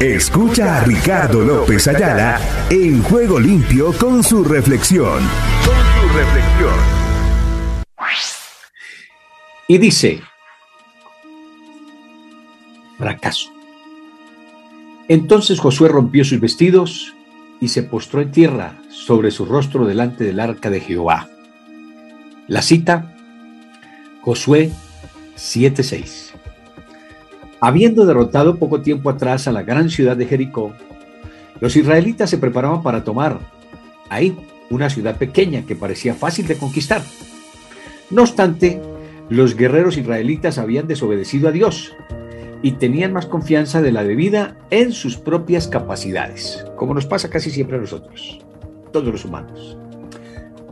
Escucha 0.00 0.76
a 0.76 0.84
Ricardo 0.84 1.40
López 1.40 1.88
Ayala 1.88 2.38
en 2.68 3.02
Juego 3.02 3.40
Limpio 3.40 3.94
con 3.94 4.22
su 4.22 4.44
reflexión. 4.44 5.22
Con 5.64 5.74
su 5.74 6.14
reflexión. 6.14 6.74
Y 9.66 9.78
dice, 9.78 10.20
fracaso. 12.98 13.50
Entonces 15.08 15.58
Josué 15.58 15.88
rompió 15.88 16.26
sus 16.26 16.40
vestidos 16.40 17.14
y 17.62 17.68
se 17.68 17.82
postró 17.82 18.20
en 18.20 18.30
tierra 18.30 18.78
sobre 18.90 19.30
su 19.30 19.46
rostro 19.46 19.86
delante 19.86 20.24
del 20.24 20.40
arca 20.40 20.68
de 20.68 20.80
Jehová. 20.80 21.26
La 22.48 22.60
cita, 22.60 23.16
Josué 24.20 24.70
7:6. 25.36 26.35
Habiendo 27.60 28.04
derrotado 28.04 28.56
poco 28.56 28.80
tiempo 28.80 29.10
atrás 29.10 29.48
a 29.48 29.52
la 29.52 29.62
gran 29.62 29.90
ciudad 29.90 30.16
de 30.16 30.26
Jericó, 30.26 30.72
los 31.60 31.76
israelitas 31.76 32.28
se 32.28 32.38
preparaban 32.38 32.82
para 32.82 33.02
tomar 33.02 33.38
ahí 34.08 34.36
una 34.70 34.90
ciudad 34.90 35.16
pequeña 35.16 35.62
que 35.62 35.76
parecía 35.76 36.14
fácil 36.14 36.46
de 36.46 36.56
conquistar. 36.56 37.02
No 38.10 38.22
obstante, 38.22 38.80
los 39.28 39.56
guerreros 39.56 39.96
israelitas 39.96 40.58
habían 40.58 40.86
desobedecido 40.86 41.48
a 41.48 41.52
Dios 41.52 41.92
y 42.62 42.72
tenían 42.72 43.12
más 43.12 43.26
confianza 43.26 43.82
de 43.82 43.92
la 43.92 44.04
debida 44.04 44.56
en 44.70 44.92
sus 44.92 45.16
propias 45.16 45.68
capacidades, 45.68 46.64
como 46.76 46.94
nos 46.94 47.06
pasa 47.06 47.30
casi 47.30 47.50
siempre 47.50 47.76
a 47.76 47.80
nosotros, 47.80 48.40
todos 48.92 49.08
los 49.08 49.24
humanos. 49.24 49.76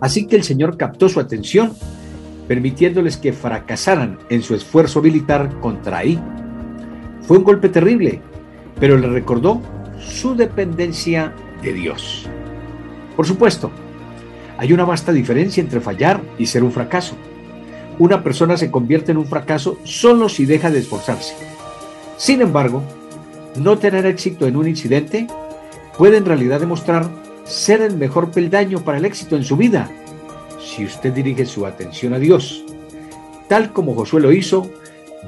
Así 0.01 0.27
que 0.27 0.37
el 0.37 0.45
Señor 0.45 0.77
captó 0.77 1.09
su 1.09 1.21
atención, 1.21 1.73
permitiéndoles 2.49 3.17
que 3.17 3.33
fracasaran 3.33 4.19
en 4.29 4.43
su 4.43 4.55
esfuerzo 4.55 5.01
militar 5.01 5.61
contra 5.61 5.99
Ahí. 5.99 6.21
Fue 7.27 7.39
un 7.39 7.45
golpe 7.45 7.69
terrible, 7.69 8.21
pero 8.79 8.99
le 8.99 9.09
recordó 9.09 9.61
su 9.99 10.35
dependencia 10.35 11.33
de 11.63 11.73
Dios. 11.73 12.27
Por 13.17 13.27
supuesto, 13.27 13.71
hay 14.59 14.73
una 14.73 14.85
vasta 14.85 15.13
diferencia 15.13 15.61
entre 15.61 15.81
fallar 15.81 16.21
y 16.39 16.47
ser 16.47 16.63
un 16.63 16.73
fracaso. 16.73 17.15
Una 17.99 18.23
persona 18.23 18.57
se 18.57 18.71
convierte 18.71 19.13
en 19.13 19.19
un 19.19 19.27
fracaso 19.27 19.79
solo 19.85 20.29
si 20.29 20.47
deja 20.47 20.71
de 20.71 20.81
esforzarse. 20.81 21.35
Sin 22.17 22.43
embargo, 22.43 22.83
no 23.57 23.79
tener 23.79 24.05
éxito 24.07 24.47
en 24.47 24.57
un 24.57 24.69
incidente 24.69 25.27
puede 25.97 26.17
en 26.17 26.27
realidad 26.27 26.61
demostrar 26.61 27.09
ser 27.45 27.83
el 27.83 27.97
mejor 27.97 28.31
peldaño 28.31 28.81
para 28.81 28.99
el 28.99 29.05
éxito 29.05 29.37
en 29.37 29.45
su 29.45 29.57
vida 29.57 29.89
si 30.65 30.85
usted 30.85 31.13
dirige 31.13 31.47
su 31.47 31.67
atención 31.67 32.15
a 32.15 32.19
Dios, 32.19 32.65
tal 33.49 33.73
como 33.73 33.95
Josué 33.95 34.21
lo 34.21 34.33
hizo 34.33 34.69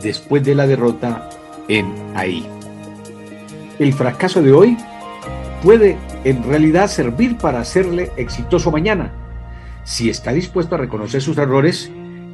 después 0.02 0.42
de 0.42 0.54
la 0.54 0.66
derrota 0.66 1.28
en 1.68 1.92
Ahí. 2.14 2.46
El 3.78 3.92
fracaso 3.92 4.42
de 4.42 4.52
hoy 4.52 4.76
puede 5.62 5.96
en 6.24 6.42
realidad 6.42 6.88
servir 6.88 7.36
para 7.36 7.60
hacerle 7.60 8.10
exitoso 8.16 8.70
mañana, 8.70 9.12
si 9.84 10.08
está 10.10 10.32
dispuesto 10.32 10.74
a 10.74 10.78
reconocer 10.78 11.22
sus 11.22 11.38
errores 11.38 11.90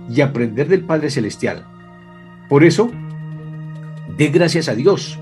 y 0.09 0.21
aprender 0.21 0.69
del 0.69 0.85
Padre 0.85 1.11
Celestial. 1.11 1.67
Por 2.49 2.65
eso, 2.65 2.91
dé 4.17 4.29
gracias 4.29 4.69
a 4.69 4.75
Dios 4.75 5.19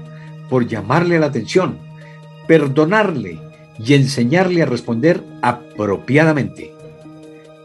por 0.48 0.66
llamarle 0.66 1.18
la 1.18 1.26
atención, 1.26 1.78
perdonarle 2.46 3.40
y 3.78 3.94
enseñarle 3.94 4.62
a 4.62 4.66
responder 4.66 5.22
apropiadamente. 5.42 6.74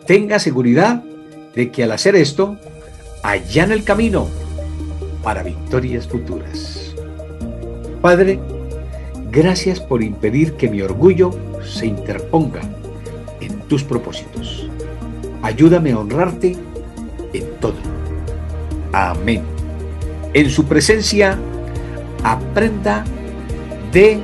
Tenga 0.07 0.39
seguridad 0.39 1.03
de 1.55 1.71
que 1.71 1.83
al 1.83 1.91
hacer 1.91 2.15
esto, 2.15 2.57
allá 3.23 3.63
en 3.63 3.71
el 3.71 3.83
camino 3.83 4.27
para 5.25 5.41
victorias 5.41 6.07
futuras. 6.07 6.95
Padre, 7.99 8.39
gracias 9.31 9.79
por 9.79 10.03
impedir 10.03 10.53
que 10.53 10.69
mi 10.69 10.83
orgullo 10.83 11.31
se 11.63 11.87
interponga 11.87 12.61
en 13.41 13.59
tus 13.61 13.83
propósitos. 13.83 14.69
Ayúdame 15.41 15.93
a 15.93 15.99
honrarte 15.99 16.55
en 17.33 17.45
todo. 17.59 17.73
Amén. 18.93 19.41
En 20.35 20.47
su 20.51 20.65
presencia, 20.65 21.39
aprenda 22.23 23.03
de 23.91 24.19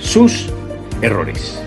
sus 0.00 0.50
errores. 1.00 1.62